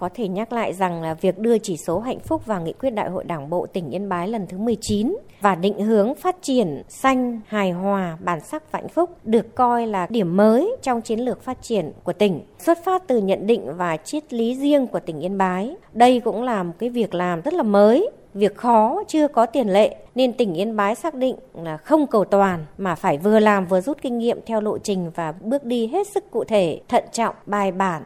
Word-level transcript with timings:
Có 0.00 0.08
thể 0.14 0.28
nhắc 0.28 0.52
lại 0.52 0.72
rằng 0.72 1.02
là 1.02 1.14
việc 1.14 1.38
đưa 1.38 1.58
chỉ 1.58 1.76
số 1.76 1.98
hạnh 2.00 2.18
phúc 2.20 2.46
vào 2.46 2.62
nghị 2.62 2.72
quyết 2.72 2.90
Đại 2.90 3.10
hội 3.10 3.24
Đảng 3.24 3.50
bộ 3.50 3.66
tỉnh 3.66 3.90
Yên 3.90 4.08
Bái 4.08 4.28
lần 4.28 4.46
thứ 4.46 4.58
19 4.58 5.16
và 5.40 5.54
định 5.54 5.80
hướng 5.80 6.14
phát 6.14 6.36
triển 6.42 6.82
xanh, 6.88 7.40
hài 7.46 7.70
hòa, 7.70 8.18
bản 8.20 8.40
sắc 8.40 8.72
và 8.72 8.78
hạnh 8.78 8.88
phúc 8.88 9.10
được 9.24 9.54
coi 9.54 9.86
là 9.86 10.06
điểm 10.10 10.36
mới 10.36 10.76
trong 10.82 11.00
chiến 11.00 11.20
lược 11.20 11.42
phát 11.42 11.62
triển 11.62 11.92
của 12.04 12.12
tỉnh. 12.12 12.40
Xuất 12.58 12.84
phát 12.84 13.02
từ 13.06 13.18
nhận 13.18 13.46
định 13.46 13.76
và 13.76 13.96
triết 13.96 14.32
lý 14.32 14.56
riêng 14.56 14.86
của 14.86 15.00
tỉnh 15.00 15.20
Yên 15.20 15.38
Bái, 15.38 15.76
đây 15.92 16.20
cũng 16.20 16.42
là 16.42 16.62
một 16.62 16.72
cái 16.78 16.90
việc 16.90 17.14
làm 17.14 17.40
rất 17.40 17.54
là 17.54 17.62
mới 17.62 18.10
việc 18.34 18.56
khó 18.56 19.02
chưa 19.08 19.28
có 19.28 19.46
tiền 19.46 19.68
lệ 19.68 19.96
nên 20.14 20.32
tỉnh 20.32 20.54
Yên 20.54 20.76
Bái 20.76 20.94
xác 20.94 21.14
định 21.14 21.36
là 21.54 21.76
không 21.76 22.06
cầu 22.06 22.24
toàn 22.24 22.66
mà 22.78 22.94
phải 22.94 23.18
vừa 23.18 23.38
làm 23.38 23.66
vừa 23.66 23.80
rút 23.80 23.98
kinh 24.02 24.18
nghiệm 24.18 24.40
theo 24.46 24.60
lộ 24.60 24.78
trình 24.78 25.10
và 25.14 25.32
bước 25.32 25.64
đi 25.64 25.86
hết 25.86 26.08
sức 26.08 26.30
cụ 26.30 26.44
thể, 26.44 26.80
thận 26.88 27.04
trọng, 27.12 27.34
bài 27.46 27.72
bản 27.72 28.02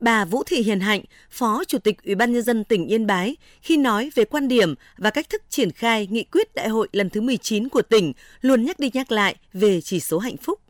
Bà 0.00 0.24
Vũ 0.24 0.42
Thị 0.44 0.62
Hiền 0.62 0.80
Hạnh, 0.80 1.02
Phó 1.30 1.64
Chủ 1.64 1.78
tịch 1.78 2.04
Ủy 2.04 2.14
ban 2.14 2.32
nhân 2.32 2.42
dân 2.42 2.64
tỉnh 2.64 2.86
Yên 2.86 3.06
Bái 3.06 3.36
khi 3.62 3.76
nói 3.76 4.10
về 4.14 4.24
quan 4.24 4.48
điểm 4.48 4.74
và 4.96 5.10
cách 5.10 5.28
thức 5.28 5.42
triển 5.48 5.72
khai 5.72 6.06
nghị 6.10 6.24
quyết 6.24 6.54
đại 6.54 6.68
hội 6.68 6.88
lần 6.92 7.10
thứ 7.10 7.20
19 7.20 7.68
của 7.68 7.82
tỉnh 7.82 8.12
luôn 8.40 8.64
nhắc 8.64 8.78
đi 8.78 8.90
nhắc 8.94 9.12
lại 9.12 9.36
về 9.52 9.80
chỉ 9.80 10.00
số 10.00 10.18
hạnh 10.18 10.36
phúc. 10.36 10.60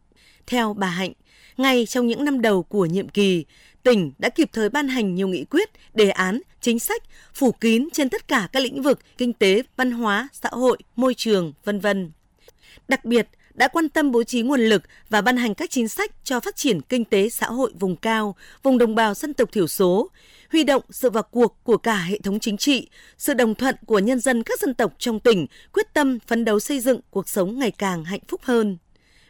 Theo 0.47 0.75
bà 0.75 0.87
Hạnh, 0.87 1.13
ngay 1.57 1.87
trong 1.87 2.07
những 2.07 2.25
năm 2.25 2.41
đầu 2.41 2.63
của 2.63 2.87
nhiệm 2.87 3.09
kỳ, 3.09 3.45
tỉnh 3.83 4.13
đã 4.19 4.29
kịp 4.29 4.49
thời 4.53 4.69
ban 4.69 4.89
hành 4.89 5.15
nhiều 5.15 5.29
nghị 5.29 5.45
quyết, 5.45 5.71
đề 5.95 6.11
án, 6.11 6.41
chính 6.61 6.79
sách 6.79 7.03
phủ 7.35 7.53
kín 7.53 7.89
trên 7.93 8.09
tất 8.09 8.29
cả 8.29 8.49
các 8.53 8.61
lĩnh 8.61 8.83
vực 8.83 9.01
kinh 9.19 9.33
tế, 9.33 9.63
văn 9.77 9.91
hóa, 9.91 10.29
xã 10.33 10.49
hội, 10.53 10.79
môi 10.97 11.15
trường, 11.15 11.53
vân 11.65 11.81
vân. 11.81 12.11
Đặc 12.89 13.05
biệt, 13.05 13.29
đã 13.59 13.69
quan 13.69 13.89
tâm 13.89 14.11
bố 14.11 14.25
trí 14.25 14.43
nguồn 14.43 14.61
lực 14.61 14.83
và 15.11 15.21
ban 15.21 15.37
hành 15.37 15.55
các 15.55 15.71
chính 15.71 15.89
sách 15.89 16.11
cho 16.25 16.41
phát 16.41 16.57
triển 16.57 16.81
kinh 16.81 17.05
tế 17.05 17.29
xã 17.29 17.47
hội 17.47 17.73
vùng 17.79 17.97
cao, 17.97 18.37
vùng 18.63 18.79
đồng 18.79 18.95
bào 18.95 19.15
dân 19.15 19.35
tộc 19.35 19.53
thiểu 19.53 19.67
số, 19.67 20.11
huy 20.53 20.65
động 20.65 20.83
sự 20.91 21.11
vào 21.11 21.23
cuộc 21.23 21.57
của 21.65 21.77
cả 21.77 21.97
hệ 21.97 22.19
thống 22.19 22.41
chính 22.41 22.57
trị, 22.57 22.89
sự 23.19 23.35
đồng 23.35 23.55
thuận 23.55 23.75
của 23.87 23.99
nhân 23.99 24.21
dân 24.21 24.43
các 24.43 24.61
dân 24.61 24.75
tộc 24.75 24.93
trong 24.99 25.21
tỉnh, 25.21 25.47
quyết 25.73 25.95
tâm 25.95 26.19
phấn 26.27 26.45
đấu 26.45 26.61
xây 26.61 26.81
dựng 26.81 27.01
cuộc 27.11 27.29
sống 27.29 27.59
ngày 27.59 27.71
càng 27.71 28.05
hạnh 28.05 28.21
phúc 28.29 28.41
hơn. 28.45 28.77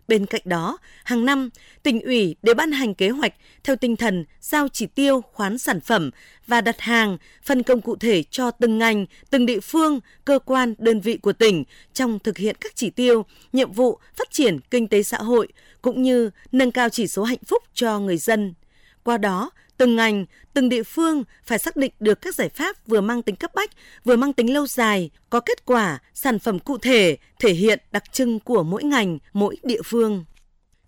Bên 0.09 0.27
cạnh 0.27 0.43
đó, 0.45 0.79
hàng 1.05 1.25
năm, 1.25 1.51
tỉnh 1.83 2.01
ủy 2.01 2.37
để 2.43 2.55
ban 2.55 2.73
hành 2.73 2.95
kế 2.95 3.09
hoạch 3.09 3.35
theo 3.65 3.77
tinh 3.77 3.97
thần 3.97 4.25
giao 4.41 4.69
chỉ 4.69 4.87
tiêu 4.87 5.21
khoán 5.21 5.59
sản 5.59 5.81
phẩm 5.81 6.11
và 6.47 6.61
đặt 6.61 6.81
hàng, 6.81 7.19
phân 7.43 7.63
công 7.63 7.81
cụ 7.81 7.97
thể 7.97 8.23
cho 8.23 8.51
từng 8.51 8.79
ngành, 8.79 9.07
từng 9.31 9.47
địa 9.47 9.61
phương, 9.61 10.01
cơ 10.25 10.39
quan, 10.39 10.75
đơn 10.79 11.01
vị 11.01 11.17
của 11.17 11.33
tỉnh 11.33 11.65
trong 11.93 12.19
thực 12.19 12.39
hiện 12.39 12.57
các 12.61 12.73
chỉ 12.77 12.91
tiêu, 12.91 13.25
nhiệm 13.53 13.73
vụ 13.73 13.99
phát 14.17 14.31
triển 14.31 14.61
kinh 14.71 14.89
tế 14.89 15.03
xã 15.03 15.19
hội 15.19 15.49
cũng 15.83 16.03
như 16.03 16.31
nâng 16.53 16.71
cao 16.71 16.89
chỉ 16.89 17.07
số 17.07 17.23
hạnh 17.23 17.45
phúc 17.47 17.63
cho 17.75 17.99
người 17.99 18.17
dân. 18.17 18.55
Qua 19.03 19.19
đó, 19.19 19.51
từng 19.79 19.97
ngành, 19.97 20.25
từng 20.55 20.69
địa 20.69 20.83
phương 20.83 21.25
phải 21.45 21.59
xác 21.59 21.77
định 21.77 21.93
được 22.01 22.21
các 22.21 22.35
giải 22.35 22.49
pháp 22.49 22.87
vừa 22.87 23.01
mang 23.01 23.23
tính 23.23 23.37
cấp 23.37 23.55
bách, 23.55 23.71
vừa 24.05 24.17
mang 24.17 24.33
tính 24.33 24.53
lâu 24.53 24.67
dài, 24.67 25.11
có 25.31 25.41
kết 25.41 25.67
quả, 25.67 25.99
sản 26.15 26.39
phẩm 26.39 26.59
cụ 26.59 26.79
thể, 26.79 27.17
thể 27.39 27.53
hiện 27.53 27.79
đặc 27.93 28.13
trưng 28.13 28.41
của 28.41 28.63
mỗi 28.63 28.85
ngành, 28.85 29.19
mỗi 29.33 29.57
địa 29.63 29.83
phương. 29.85 30.25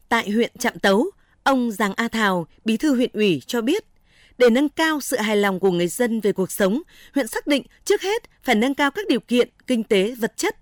Tại 0.08 0.30
huyện 0.30 0.52
Trạm 0.58 0.78
Tấu, 0.78 1.10
ông 1.42 1.72
Giàng 1.72 1.92
A 1.97 2.08
Thào, 2.08 2.47
bí 2.64 2.77
thư 2.77 2.94
huyện 2.94 3.10
ủy 3.12 3.42
cho 3.47 3.60
biết, 3.60 3.84
để 4.38 4.50
nâng 4.50 4.69
cao 4.69 5.00
sự 5.00 5.16
hài 5.16 5.36
lòng 5.36 5.60
của 5.60 5.70
người 5.70 5.88
dân 5.88 6.20
về 6.20 6.32
cuộc 6.32 6.50
sống, 6.50 6.82
huyện 7.14 7.27
xác 7.27 7.47
định 7.47 7.62
trước 7.84 8.02
hết 8.02 8.22
phải 8.42 8.54
nâng 8.54 8.75
cao 8.75 8.91
các 8.91 9.08
điều 9.08 9.20
kiện 9.20 9.48
kinh 9.66 9.84
tế 9.84 10.14
vật 10.19 10.36
chất. 10.36 10.56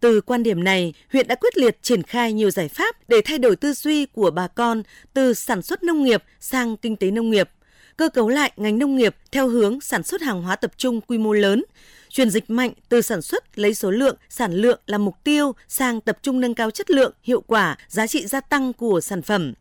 Từ 0.00 0.20
quan 0.20 0.42
điểm 0.42 0.64
này, 0.64 0.94
huyện 1.12 1.28
đã 1.28 1.34
quyết 1.34 1.58
liệt 1.58 1.82
triển 1.82 2.02
khai 2.02 2.32
nhiều 2.32 2.50
giải 2.50 2.68
pháp 2.68 3.08
để 3.08 3.20
thay 3.24 3.38
đổi 3.38 3.56
tư 3.56 3.72
duy 3.72 4.06
của 4.06 4.30
bà 4.30 4.48
con 4.48 4.82
từ 5.14 5.34
sản 5.34 5.62
xuất 5.62 5.82
nông 5.82 6.04
nghiệp 6.04 6.22
sang 6.40 6.76
kinh 6.76 6.96
tế 6.96 7.10
nông 7.10 7.30
nghiệp– 7.30 7.50
cơ 7.96 8.08
cấu 8.08 8.28
lại 8.28 8.52
ngành 8.56 8.78
nông 8.78 8.96
nghiệp 8.96 9.16
theo 9.32 9.48
hướng 9.48 9.80
sản 9.80 10.02
xuất 10.02 10.22
hàng 10.22 10.42
hóa 10.42 10.56
tập 10.56 10.72
trung 10.76 11.00
quy 11.00 11.18
mô 11.18 11.32
lớn, 11.32 11.64
chuyển 12.08 12.30
dịch 12.30 12.50
mạnh 12.50 12.72
từ 12.88 13.02
sản 13.02 13.22
xuất 13.22 13.58
lấy 13.58 13.74
số 13.74 13.90
lượng, 13.90 14.16
sản 14.28 14.54
lượng 14.54 14.80
là 14.86 14.98
mục 14.98 15.14
tiêu 15.24 15.54
sang 15.68 16.00
tập 16.00 16.18
trung 16.22 16.40
nâng 16.40 16.54
cao 16.54 16.70
chất 16.70 16.90
lượng, 16.90 17.12
hiệu 17.22 17.40
quả, 17.40 17.76
giá 17.88 18.06
trị 18.06 18.26
gia 18.26 18.40
tăng 18.40 18.72
của 18.72 19.00
sản 19.00 19.22
phẩm. 19.22 19.52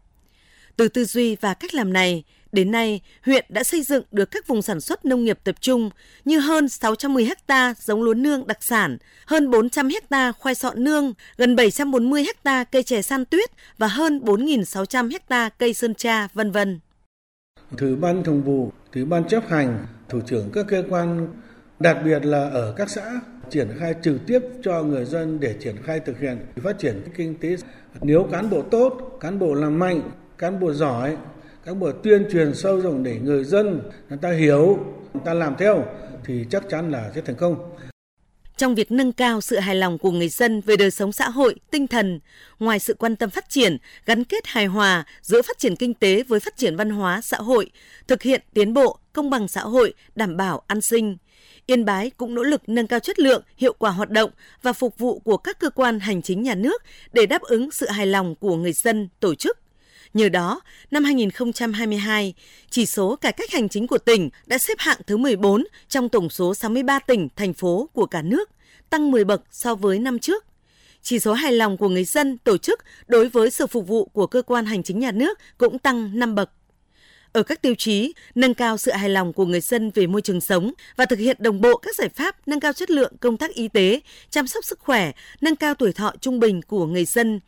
Từ 0.78 0.88
tư 0.88 1.06
duy 1.06 1.36
và 1.36 1.54
cách 1.54 1.74
làm 1.74 1.94
này, 1.94 2.24
đến 2.52 2.72
nay 2.72 3.02
huyện 3.26 3.46
đã 3.50 3.64
xây 3.64 3.82
dựng 3.82 4.04
được 4.12 4.32
các 4.32 4.48
vùng 4.48 4.62
sản 4.62 4.82
xuất 4.82 5.06
nông 5.06 5.24
nghiệp 5.24 5.40
tập 5.44 5.56
trung 5.62 5.90
như 6.26 6.40
hơn 6.40 6.70
610 6.70 7.30
ha 7.48 7.74
giống 7.80 8.02
lúa 8.02 8.14
nương 8.14 8.48
đặc 8.48 8.64
sản, 8.64 8.98
hơn 9.26 9.52
400 9.52 9.90
ha 10.12 10.32
khoai 10.32 10.56
sọ 10.56 10.74
nương, 10.74 11.14
gần 11.38 11.56
740 11.56 12.26
ha 12.44 12.64
cây 12.64 12.84
chè 12.84 13.02
san 13.02 13.26
tuyết 13.26 13.52
và 13.78 13.88
hơn 13.88 14.20
4.600 14.20 15.12
ha 15.30 15.50
cây 15.50 15.74
sơn 15.74 15.96
tra, 15.96 16.28
vân 16.34 16.52
vân 16.52 16.80
thứ 17.78 17.96
ban 17.96 18.24
thường 18.24 18.42
vụ, 18.42 18.72
thứ 18.92 19.06
ban 19.06 19.28
chấp 19.28 19.44
hành, 19.48 19.86
thủ 20.10 20.20
trưởng 20.26 20.50
các 20.54 20.66
cơ 20.68 20.84
quan, 20.90 21.28
đặc 21.80 21.98
biệt 22.06 22.26
là 22.26 22.50
ở 22.50 22.74
các 22.78 22.90
xã 22.90 23.22
triển 23.50 23.68
khai 23.80 23.96
trực 24.02 24.16
tiếp 24.28 24.40
cho 24.64 24.84
người 24.84 25.06
dân 25.06 25.40
để 25.40 25.56
triển 25.60 25.76
khai 25.84 26.00
thực 26.00 26.20
hiện 26.20 26.38
phát 26.56 26.80
triển 26.80 27.02
kinh 27.16 27.36
tế. 27.36 27.56
Nếu 28.02 28.28
cán 28.32 28.50
bộ 28.50 28.62
tốt, 28.62 29.18
cán 29.20 29.40
bộ 29.40 29.54
làm 29.54 29.80
mạnh, 29.80 30.02
cán 30.38 30.60
bộ 30.60 30.74
giỏi, 30.74 31.18
cán 31.66 31.80
bộ 31.80 31.92
tuyên 31.92 32.26
truyền 32.32 32.54
sâu 32.54 32.82
rộng 32.82 33.04
để 33.04 33.20
người 33.24 33.44
dân 33.44 33.82
người 34.10 34.18
ta 34.22 34.32
hiểu, 34.32 34.78
người 35.14 35.24
ta 35.26 35.34
làm 35.34 35.56
theo 35.58 35.86
thì 36.26 36.46
chắc 36.50 36.70
chắn 36.70 36.92
là 36.92 37.12
sẽ 37.16 37.22
thành 37.22 37.36
công 37.36 37.56
trong 38.58 38.76
việc 38.76 38.92
nâng 38.92 39.12
cao 39.12 39.42
sự 39.42 39.60
hài 39.60 39.76
lòng 39.76 39.98
của 39.98 40.12
người 40.12 40.30
dân 40.30 40.62
về 40.62 40.78
đời 40.78 40.92
sống 40.92 41.12
xã 41.12 41.30
hội, 41.30 41.56
tinh 41.72 41.88
thần, 41.88 42.20
ngoài 42.60 42.80
sự 42.80 42.94
quan 42.94 43.16
tâm 43.16 43.30
phát 43.30 43.50
triển, 43.50 43.78
gắn 44.06 44.24
kết 44.24 44.48
hài 44.48 44.66
hòa 44.66 45.04
giữa 45.22 45.42
phát 45.42 45.58
triển 45.58 45.76
kinh 45.76 45.94
tế 45.94 46.24
với 46.24 46.40
phát 46.40 46.58
triển 46.58 46.76
văn 46.76 46.90
hóa 46.90 47.22
xã 47.22 47.38
hội, 47.38 47.72
thực 48.08 48.22
hiện 48.22 48.42
tiến 48.54 48.74
bộ, 48.74 49.00
công 49.14 49.30
bằng 49.30 49.48
xã 49.48 49.62
hội, 49.62 49.94
đảm 50.16 50.38
bảo 50.38 50.64
an 50.68 50.82
sinh. 50.82 51.18
Yên 51.66 51.86
Bái 51.86 52.10
cũng 52.10 52.36
nỗ 52.36 52.44
lực 52.44 52.62
nâng 52.68 52.88
cao 52.88 53.00
chất 53.00 53.20
lượng, 53.20 53.44
hiệu 53.58 53.74
quả 53.74 53.92
hoạt 53.92 54.10
động 54.10 54.32
và 54.62 54.74
phục 54.74 54.98
vụ 54.98 55.20
của 55.20 55.38
các 55.38 55.60
cơ 55.60 55.70
quan 55.70 56.00
hành 56.00 56.22
chính 56.22 56.44
nhà 56.44 56.56
nước 56.56 56.84
để 57.14 57.26
đáp 57.26 57.42
ứng 57.42 57.72
sự 57.72 57.88
hài 57.90 58.06
lòng 58.06 58.36
của 58.36 58.56
người 58.56 58.74
dân, 58.74 59.10
tổ 59.20 59.36
chức. 59.36 59.61
Nhờ 60.14 60.30
đó, 60.30 60.62
năm 60.92 61.04
2022, 61.04 62.34
chỉ 62.70 62.86
số 62.86 63.16
cải 63.16 63.32
cách 63.32 63.52
hành 63.52 63.70
chính 63.70 63.88
của 63.88 63.98
tỉnh 63.98 64.30
đã 64.46 64.58
xếp 64.58 64.74
hạng 64.78 64.98
thứ 65.08 65.18
14 65.18 65.64
trong 65.88 66.10
tổng 66.10 66.30
số 66.30 66.56
63 66.56 67.00
tỉnh, 67.00 67.28
thành 67.36 67.54
phố 67.54 67.90
của 67.94 68.06
cả 68.06 68.22
nước, 68.22 68.50
tăng 68.90 69.12
10 69.12 69.24
bậc 69.24 69.42
so 69.52 69.76
với 69.76 70.00
năm 70.00 70.20
trước. 70.20 70.46
Chỉ 71.02 71.20
số 71.20 71.34
hài 71.34 71.52
lòng 71.52 71.78
của 71.78 71.90
người 71.90 72.04
dân, 72.04 72.38
tổ 72.38 72.58
chức 72.58 72.80
đối 73.08 73.30
với 73.30 73.52
sự 73.52 73.68
phục 73.68 73.88
vụ 73.88 74.06
của 74.06 74.28
cơ 74.28 74.42
quan 74.42 74.66
hành 74.66 74.84
chính 74.84 75.00
nhà 75.00 75.12
nước 75.12 75.40
cũng 75.58 75.80
tăng 75.80 76.20
5 76.20 76.36
bậc. 76.36 76.52
Ở 77.34 77.44
các 77.44 77.62
tiêu 77.62 77.76
chí, 77.78 78.14
nâng 78.36 78.54
cao 78.54 78.78
sự 78.78 78.92
hài 78.92 79.10
lòng 79.10 79.34
của 79.34 79.46
người 79.46 79.62
dân 79.62 79.92
về 79.92 80.08
môi 80.08 80.22
trường 80.22 80.42
sống 80.42 80.72
và 80.96 81.06
thực 81.06 81.20
hiện 81.20 81.38
đồng 81.40 81.62
bộ 81.62 81.78
các 81.78 81.96
giải 81.96 82.10
pháp 82.10 82.48
nâng 82.48 82.60
cao 82.60 82.74
chất 82.74 82.92
lượng 82.92 83.14
công 83.20 83.38
tác 83.38 83.54
y 83.54 83.68
tế, 83.68 84.00
chăm 84.30 84.48
sóc 84.48 84.66
sức 84.66 84.80
khỏe, 84.80 85.12
nâng 85.42 85.56
cao 85.56 85.76
tuổi 85.76 85.94
thọ 85.94 86.14
trung 86.22 86.40
bình 86.40 86.62
của 86.62 86.86
người 86.86 87.06
dân, 87.06 87.40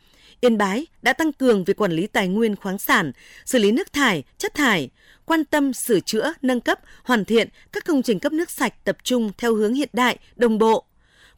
Yên 0.44 0.58
Bái 0.58 0.86
đã 1.02 1.12
tăng 1.12 1.32
cường 1.32 1.64
việc 1.64 1.76
quản 1.76 1.92
lý 1.92 2.06
tài 2.06 2.28
nguyên 2.28 2.56
khoáng 2.56 2.78
sản, 2.78 3.12
xử 3.44 3.58
lý 3.58 3.72
nước 3.72 3.92
thải, 3.92 4.22
chất 4.38 4.54
thải, 4.54 4.90
quan 5.24 5.44
tâm 5.44 5.72
sửa 5.72 6.00
chữa, 6.00 6.32
nâng 6.42 6.60
cấp, 6.60 6.78
hoàn 7.04 7.24
thiện 7.24 7.48
các 7.72 7.84
công 7.84 8.02
trình 8.02 8.18
cấp 8.18 8.32
nước 8.32 8.50
sạch 8.50 8.84
tập 8.84 8.96
trung 9.02 9.30
theo 9.38 9.54
hướng 9.54 9.74
hiện 9.74 9.88
đại, 9.92 10.18
đồng 10.36 10.58
bộ 10.58 10.84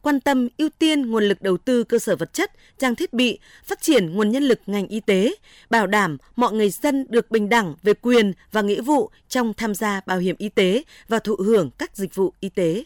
quan 0.02 0.20
tâm 0.20 0.48
ưu 0.58 0.68
tiên 0.78 1.10
nguồn 1.10 1.24
lực 1.24 1.42
đầu 1.42 1.56
tư 1.56 1.84
cơ 1.84 1.98
sở 1.98 2.16
vật 2.16 2.32
chất, 2.32 2.52
trang 2.78 2.94
thiết 2.94 3.12
bị, 3.12 3.38
phát 3.64 3.82
triển 3.82 4.14
nguồn 4.14 4.30
nhân 4.30 4.42
lực 4.42 4.60
ngành 4.66 4.86
y 4.86 5.00
tế, 5.00 5.34
bảo 5.70 5.86
đảm 5.86 6.16
mọi 6.36 6.52
người 6.52 6.70
dân 6.70 7.06
được 7.08 7.30
bình 7.30 7.48
đẳng 7.48 7.74
về 7.82 7.94
quyền 7.94 8.32
và 8.52 8.62
nghĩa 8.62 8.80
vụ 8.80 9.10
trong 9.28 9.54
tham 9.54 9.74
gia 9.74 10.00
bảo 10.06 10.18
hiểm 10.18 10.36
y 10.38 10.48
tế 10.48 10.82
và 11.08 11.18
thụ 11.18 11.36
hưởng 11.36 11.70
các 11.78 11.96
dịch 11.96 12.14
vụ 12.14 12.32
y 12.40 12.48
tế. 12.48 12.84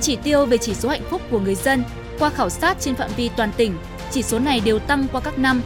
Chỉ 0.00 0.16
tiêu 0.24 0.46
về 0.46 0.58
chỉ 0.58 0.74
số 0.74 0.88
hạnh 0.88 1.04
phúc 1.10 1.22
của 1.30 1.40
người 1.40 1.54
dân 1.54 1.82
qua 2.18 2.30
khảo 2.30 2.50
sát 2.50 2.76
trên 2.80 2.94
phạm 2.94 3.10
vi 3.16 3.30
toàn 3.36 3.50
tỉnh, 3.56 3.76
chỉ 4.10 4.22
số 4.22 4.38
này 4.38 4.60
đều 4.64 4.78
tăng 4.78 5.06
qua 5.12 5.20
các 5.20 5.38
năm. 5.38 5.62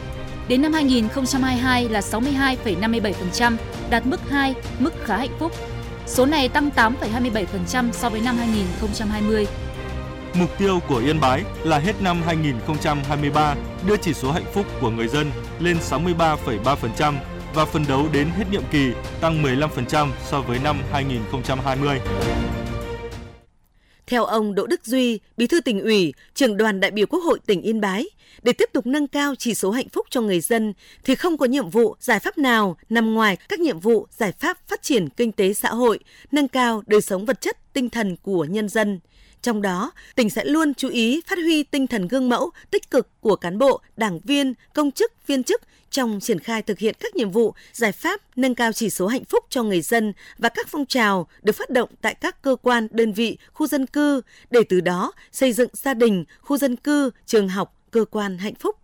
Đến 0.47 0.61
năm 0.61 0.73
2022 0.73 1.89
là 1.89 1.99
62,57%, 1.99 3.57
đạt 3.89 4.05
mức 4.05 4.29
2, 4.29 4.53
mức 4.79 4.93
khá 5.03 5.17
hạnh 5.17 5.37
phúc. 5.39 5.51
Số 6.05 6.25
này 6.25 6.49
tăng 6.49 6.69
8,27% 6.75 7.91
so 7.91 8.09
với 8.09 8.21
năm 8.21 8.37
2020. 8.37 9.47
Mục 10.33 10.49
tiêu 10.57 10.79
của 10.87 10.97
Yên 10.97 11.19
Bái 11.19 11.43
là 11.63 11.79
hết 11.79 12.01
năm 12.01 12.21
2023 12.25 13.55
đưa 13.87 13.97
chỉ 13.97 14.13
số 14.13 14.31
hạnh 14.31 14.45
phúc 14.53 14.65
của 14.81 14.89
người 14.89 15.07
dân 15.07 15.31
lên 15.59 15.77
63,3% 15.89 17.13
và 17.53 17.65
phấn 17.65 17.85
đấu 17.87 18.07
đến 18.11 18.27
hết 18.37 18.45
nhiệm 18.51 18.63
kỳ 18.71 18.91
tăng 19.21 19.43
15% 19.43 20.07
so 20.25 20.41
với 20.41 20.59
năm 20.63 20.77
2020. 20.91 21.99
Theo 24.11 24.25
ông 24.25 24.55
Đỗ 24.55 24.67
Đức 24.67 24.85
Duy, 24.85 25.19
Bí 25.37 25.47
thư 25.47 25.61
tỉnh 25.61 25.81
ủy, 25.81 26.13
trưởng 26.33 26.57
đoàn 26.57 26.79
đại 26.79 26.91
biểu 26.91 27.05
Quốc 27.07 27.19
hội 27.19 27.39
tỉnh 27.45 27.61
Yên 27.61 27.81
Bái, 27.81 28.05
để 28.43 28.53
tiếp 28.53 28.69
tục 28.73 28.85
nâng 28.85 29.07
cao 29.07 29.35
chỉ 29.35 29.53
số 29.53 29.71
hạnh 29.71 29.89
phúc 29.89 30.07
cho 30.09 30.21
người 30.21 30.39
dân 30.39 30.73
thì 31.03 31.15
không 31.15 31.37
có 31.37 31.45
nhiệm 31.45 31.69
vụ, 31.69 31.95
giải 31.99 32.19
pháp 32.19 32.37
nào 32.37 32.77
nằm 32.89 33.13
ngoài 33.13 33.37
các 33.49 33.59
nhiệm 33.59 33.79
vụ, 33.79 34.07
giải 34.17 34.31
pháp 34.31 34.57
phát 34.67 34.81
triển 34.81 35.09
kinh 35.09 35.31
tế 35.31 35.53
xã 35.53 35.69
hội, 35.69 35.99
nâng 36.31 36.47
cao 36.47 36.83
đời 36.87 37.01
sống 37.01 37.25
vật 37.25 37.41
chất, 37.41 37.73
tinh 37.73 37.89
thần 37.89 38.15
của 38.23 38.45
nhân 38.45 38.69
dân. 38.69 38.99
Trong 39.41 39.61
đó, 39.61 39.91
tỉnh 40.15 40.29
sẽ 40.29 40.45
luôn 40.45 40.73
chú 40.73 40.89
ý 40.89 41.21
phát 41.27 41.37
huy 41.37 41.63
tinh 41.63 41.87
thần 41.87 42.07
gương 42.07 42.29
mẫu, 42.29 42.51
tích 42.71 42.91
cực 42.91 43.21
của 43.21 43.35
cán 43.35 43.57
bộ, 43.57 43.81
đảng 43.97 44.19
viên, 44.19 44.53
công 44.73 44.91
chức, 44.91 45.27
viên 45.27 45.43
chức 45.43 45.61
trong 45.89 46.19
triển 46.19 46.39
khai 46.39 46.61
thực 46.61 46.79
hiện 46.79 46.95
các 46.99 47.15
nhiệm 47.15 47.31
vụ, 47.31 47.53
giải 47.73 47.91
pháp 47.91 48.21
nâng 48.35 48.55
cao 48.55 48.71
chỉ 48.71 48.89
số 48.89 49.07
hạnh 49.07 49.25
phúc 49.25 49.45
cho 49.49 49.63
người 49.63 49.81
dân 49.81 50.13
và 50.37 50.49
các 50.49 50.67
phong 50.69 50.85
trào 50.85 51.27
được 51.41 51.53
phát 51.53 51.69
động 51.69 51.89
tại 52.01 52.15
các 52.15 52.41
cơ 52.41 52.55
quan, 52.61 52.87
đơn 52.91 53.13
vị, 53.13 53.37
khu 53.53 53.67
dân 53.67 53.85
cư 53.85 54.21
để 54.51 54.59
từ 54.69 54.81
đó 54.81 55.11
xây 55.31 55.53
dựng 55.53 55.69
gia 55.73 55.93
đình, 55.93 56.25
khu 56.41 56.57
dân 56.57 56.75
cư, 56.75 57.11
trường 57.25 57.49
học, 57.49 57.75
cơ 57.91 58.05
quan 58.05 58.37
hạnh 58.37 58.55
phúc. 58.55 58.75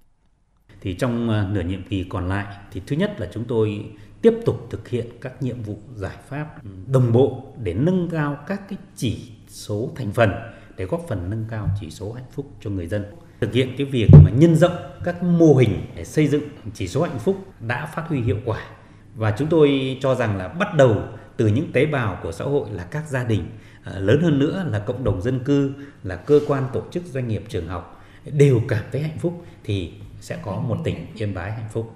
Thì 0.81 0.93
trong 0.93 1.29
ờ, 1.29 1.47
nửa 1.51 1.61
nhiệm 1.61 1.83
kỳ 1.89 2.05
còn 2.09 2.29
lại 2.29 2.45
thì 2.71 2.81
thứ 2.87 2.95
nhất 2.95 3.15
là 3.17 3.27
chúng 3.33 3.45
tôi 3.47 3.85
tiếp 4.21 4.33
tục 4.45 4.67
thực 4.69 4.87
hiện 4.87 5.05
các 5.21 5.43
nhiệm 5.43 5.61
vụ 5.61 5.77
giải 5.95 6.15
pháp 6.27 6.63
ừ, 6.63 6.69
đồng 6.87 7.11
bộ 7.11 7.43
để 7.63 7.73
nâng 7.73 8.09
cao 8.09 8.37
các 8.47 8.61
cái 8.69 8.77
chỉ 8.95 9.31
số 9.47 9.91
thành 9.95 10.11
phần, 10.11 10.31
để 10.77 10.85
góp 10.85 11.05
phần 11.07 11.29
nâng 11.29 11.45
cao 11.49 11.69
chỉ 11.81 11.89
số 11.89 12.11
hạnh 12.11 12.31
phúc 12.31 12.45
cho 12.61 12.69
người 12.69 12.87
dân. 12.87 13.05
Thực 13.41 13.53
hiện 13.53 13.75
cái 13.77 13.87
việc 13.87 14.07
mà 14.23 14.29
nhân 14.29 14.55
rộng 14.55 14.75
các 15.03 15.23
mô 15.23 15.55
hình 15.55 15.81
để 15.95 16.05
xây 16.05 16.27
dựng 16.27 16.43
chỉ 16.73 16.87
số 16.87 17.03
hạnh 17.03 17.19
phúc 17.19 17.37
đã 17.59 17.85
phát 17.85 18.07
huy 18.07 18.21
hiệu 18.21 18.37
quả. 18.45 18.61
Và 19.15 19.35
chúng 19.37 19.47
tôi 19.47 19.97
cho 20.01 20.15
rằng 20.15 20.37
là 20.37 20.47
bắt 20.47 20.67
đầu 20.77 21.03
từ 21.37 21.47
những 21.47 21.71
tế 21.71 21.85
bào 21.85 22.19
của 22.23 22.31
xã 22.31 22.45
hội 22.45 22.69
là 22.71 22.83
các 22.83 23.07
gia 23.09 23.23
đình 23.23 23.43
ờ, 23.83 23.99
lớn 23.99 24.21
hơn 24.21 24.39
nữa 24.39 24.65
là 24.71 24.79
cộng 24.79 25.03
đồng 25.03 25.21
dân 25.21 25.39
cư, 25.39 25.73
là 26.03 26.15
cơ 26.15 26.39
quan 26.47 26.63
tổ 26.73 26.83
chức 26.91 27.03
doanh 27.05 27.27
nghiệp 27.27 27.43
trường 27.49 27.67
học, 27.67 28.03
đều 28.25 28.61
cảm 28.67 28.83
thấy 28.91 29.01
hạnh 29.01 29.17
phúc 29.19 29.45
thì 29.63 29.93
sẽ 30.21 30.37
có 30.43 30.59
một 30.59 30.77
tỉnh 30.83 31.07
yên 31.15 31.33
bái 31.33 31.51
hạnh 31.51 31.69
phúc 31.73 31.93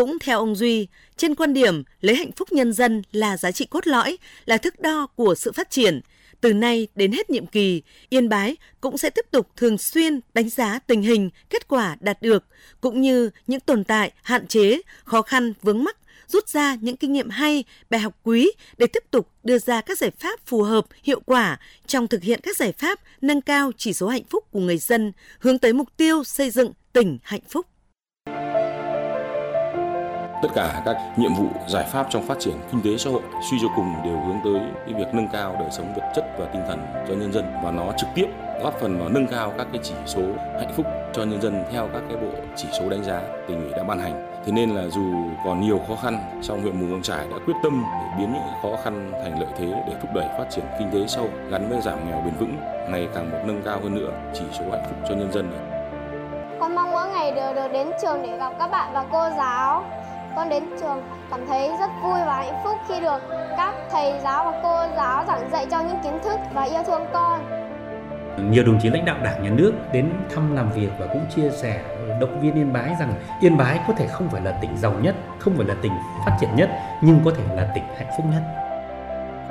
cũng 0.00 0.18
theo 0.18 0.38
ông 0.38 0.54
Duy, 0.54 0.86
trên 1.16 1.34
quan 1.34 1.54
điểm 1.54 1.82
lấy 2.00 2.16
hạnh 2.16 2.32
phúc 2.32 2.52
nhân 2.52 2.72
dân 2.72 3.02
là 3.12 3.36
giá 3.36 3.52
trị 3.52 3.66
cốt 3.70 3.86
lõi, 3.86 4.18
là 4.46 4.56
thước 4.56 4.80
đo 4.80 5.06
của 5.06 5.34
sự 5.34 5.52
phát 5.52 5.70
triển, 5.70 6.00
từ 6.40 6.52
nay 6.52 6.88
đến 6.94 7.12
hết 7.12 7.30
nhiệm 7.30 7.46
kỳ, 7.46 7.82
Yên 8.08 8.28
Bái 8.28 8.56
cũng 8.80 8.98
sẽ 8.98 9.10
tiếp 9.10 9.26
tục 9.30 9.48
thường 9.56 9.78
xuyên 9.78 10.20
đánh 10.34 10.48
giá 10.48 10.78
tình 10.78 11.02
hình, 11.02 11.30
kết 11.50 11.68
quả 11.68 11.96
đạt 12.00 12.22
được, 12.22 12.44
cũng 12.80 13.00
như 13.00 13.30
những 13.46 13.60
tồn 13.60 13.84
tại, 13.84 14.12
hạn 14.22 14.46
chế, 14.46 14.80
khó 15.04 15.22
khăn, 15.22 15.52
vướng 15.62 15.84
mắc, 15.84 15.96
rút 16.28 16.48
ra 16.48 16.76
những 16.80 16.96
kinh 16.96 17.12
nghiệm 17.12 17.28
hay, 17.30 17.64
bài 17.90 18.00
học 18.00 18.16
quý 18.22 18.50
để 18.78 18.86
tiếp 18.86 19.04
tục 19.10 19.28
đưa 19.44 19.58
ra 19.58 19.80
các 19.80 19.98
giải 19.98 20.10
pháp 20.18 20.40
phù 20.46 20.62
hợp, 20.62 20.86
hiệu 21.02 21.20
quả 21.26 21.58
trong 21.86 22.08
thực 22.08 22.22
hiện 22.22 22.40
các 22.42 22.56
giải 22.56 22.72
pháp 22.72 23.00
nâng 23.20 23.40
cao 23.40 23.72
chỉ 23.76 23.92
số 23.92 24.08
hạnh 24.08 24.24
phúc 24.30 24.44
của 24.50 24.60
người 24.60 24.78
dân, 24.78 25.12
hướng 25.38 25.58
tới 25.58 25.72
mục 25.72 25.88
tiêu 25.96 26.24
xây 26.24 26.50
dựng 26.50 26.72
tỉnh 26.92 27.18
hạnh 27.22 27.42
phúc 27.48 27.66
tất 30.42 30.48
cả 30.54 30.82
các 30.84 30.96
nhiệm 31.16 31.34
vụ 31.34 31.46
giải 31.66 31.84
pháp 31.92 32.06
trong 32.10 32.22
phát 32.22 32.38
triển 32.40 32.54
kinh 32.72 32.82
tế 32.84 32.98
xã 32.98 33.10
hội 33.10 33.22
suy 33.50 33.56
cho 33.62 33.68
cùng 33.76 33.94
đều 34.04 34.20
hướng 34.20 34.36
tới 34.44 34.60
cái 34.86 34.94
việc 34.94 35.14
nâng 35.14 35.28
cao 35.28 35.56
đời 35.60 35.70
sống 35.70 35.92
vật 35.96 36.12
chất 36.14 36.24
và 36.38 36.46
tinh 36.52 36.62
thần 36.68 36.86
cho 37.08 37.14
nhân 37.14 37.32
dân 37.32 37.44
và 37.62 37.70
nó 37.70 37.92
trực 37.96 38.08
tiếp 38.14 38.26
góp 38.62 38.74
phần 38.80 38.98
vào 38.98 39.08
nâng 39.08 39.26
cao 39.26 39.52
các 39.58 39.66
cái 39.72 39.80
chỉ 39.82 39.94
số 40.06 40.22
hạnh 40.58 40.72
phúc 40.76 40.86
cho 41.12 41.22
nhân 41.22 41.42
dân 41.42 41.64
theo 41.72 41.88
các 41.92 42.02
cái 42.08 42.16
bộ 42.16 42.28
chỉ 42.56 42.68
số 42.78 42.90
đánh 42.90 43.04
giá 43.04 43.22
tỉnh 43.48 43.62
ủy 43.62 43.70
đã 43.76 43.82
ban 43.82 43.98
hành. 43.98 44.26
Thế 44.46 44.52
nên 44.52 44.70
là 44.70 44.82
dù 44.88 45.12
còn 45.44 45.60
nhiều 45.60 45.80
khó 45.88 45.94
khăn, 46.02 46.40
song 46.42 46.62
huyện 46.62 46.80
Mù 46.80 46.86
Căng 46.94 47.02
Trải 47.02 47.26
đã 47.30 47.36
quyết 47.46 47.54
tâm 47.62 47.84
để 48.00 48.06
biến 48.18 48.32
những 48.32 48.42
khó 48.62 48.68
khăn 48.84 49.12
thành 49.22 49.40
lợi 49.40 49.48
thế 49.58 49.66
để 49.86 49.92
thúc 50.00 50.10
đẩy 50.14 50.26
phát 50.38 50.44
triển 50.50 50.64
kinh 50.78 50.90
tế 50.90 51.06
sâu 51.06 51.28
gắn 51.50 51.68
với 51.68 51.80
giảm 51.80 52.08
nghèo 52.08 52.20
bền 52.20 52.34
vững, 52.34 52.56
ngày 52.88 53.08
càng 53.14 53.30
một 53.30 53.38
nâng 53.44 53.62
cao 53.64 53.80
hơn 53.82 53.94
nữa 53.94 54.10
chỉ 54.34 54.44
số 54.58 54.64
hạnh 54.70 54.84
phúc 54.88 54.96
cho 55.08 55.14
nhân 55.14 55.32
dân. 55.32 55.50
Con 56.60 56.74
mong 56.74 56.92
mỗi 56.92 57.08
ngày 57.08 57.32
đều 57.32 57.54
được 57.54 57.72
đến 57.72 57.90
trường 58.02 58.22
để 58.22 58.36
gặp 58.36 58.52
các 58.58 58.70
bạn 58.70 58.92
và 58.92 59.04
cô 59.12 59.28
giáo 59.36 59.84
con 60.36 60.48
đến 60.48 60.64
trường 60.80 61.02
cảm 61.30 61.46
thấy 61.46 61.70
rất 61.78 61.90
vui 62.02 62.20
và 62.26 62.36
hạnh 62.36 62.60
phúc 62.64 62.78
khi 62.88 63.00
được 63.00 63.22
các 63.56 63.74
thầy 63.90 64.12
giáo 64.24 64.44
và 64.44 64.60
cô 64.62 64.96
giáo 64.96 65.24
giảng 65.26 65.50
dạy 65.52 65.66
cho 65.70 65.80
những 65.80 65.98
kiến 66.04 66.18
thức 66.24 66.38
và 66.52 66.62
yêu 66.62 66.82
thương 66.86 67.02
con. 67.12 67.60
Nhiều 68.50 68.64
đồng 68.64 68.78
chí 68.82 68.90
lãnh 68.90 69.04
đạo 69.04 69.16
đảng 69.22 69.42
nhà 69.42 69.50
nước 69.50 69.72
đến 69.92 70.12
thăm 70.34 70.56
làm 70.56 70.70
việc 70.70 70.88
và 70.98 71.06
cũng 71.06 71.26
chia 71.36 71.50
sẻ 71.50 71.80
động 72.20 72.40
viên 72.40 72.54
Yên 72.54 72.72
Bái 72.72 72.94
rằng 73.00 73.12
Yên 73.40 73.56
Bái 73.56 73.80
có 73.88 73.94
thể 73.96 74.06
không 74.06 74.28
phải 74.28 74.40
là 74.40 74.52
tỉnh 74.60 74.76
giàu 74.76 74.92
nhất, 74.92 75.14
không 75.38 75.56
phải 75.56 75.66
là 75.66 75.74
tỉnh 75.82 75.92
phát 76.26 76.36
triển 76.40 76.56
nhất, 76.56 76.70
nhưng 77.00 77.20
có 77.24 77.30
thể 77.36 77.54
là 77.56 77.68
tỉnh 77.74 77.84
hạnh 77.96 78.10
phúc 78.16 78.26
nhất. 78.32 78.59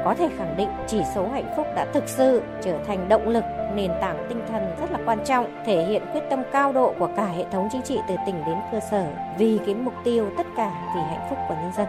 Có 0.06 0.16
thể 0.16 0.30
khẳng 0.38 0.58
định 0.58 0.70
chỉ 0.88 1.02
số 1.16 1.28
hạnh 1.28 1.54
phúc 1.56 1.68
đã 1.76 1.86
thực 1.94 2.04
sự 2.08 2.42
trở 2.62 2.78
thành 2.88 3.10
động 3.10 3.28
lực 3.28 3.44
nền 3.76 3.92
tảng 4.02 4.26
tinh 4.30 4.42
thần 4.48 4.76
rất 4.82 4.92
là 4.92 5.00
quan 5.06 5.20
trọng, 5.26 5.64
thể 5.66 5.86
hiện 5.86 6.04
quyết 6.14 6.22
tâm 6.30 6.44
cao 6.52 6.74
độ 6.74 6.94
của 7.00 7.10
cả 7.16 7.26
hệ 7.26 7.46
thống 7.52 7.68
chính 7.72 7.82
trị 7.82 8.00
từ 8.08 8.16
tỉnh 8.26 8.44
đến 8.46 8.58
cơ 8.72 8.80
sở 8.92 9.08
vì 9.38 9.60
cái 9.66 9.76
mục 9.76 9.94
tiêu 10.04 10.30
tất 10.38 10.48
cả 10.58 10.72
vì 10.96 11.02
hạnh 11.02 11.28
phúc 11.30 11.40
của 11.48 11.56
nhân 11.56 11.72
dân. 11.78 11.88